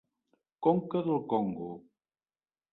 Conca 0.67 1.03
del 1.09 1.21
Congo. 1.35 1.71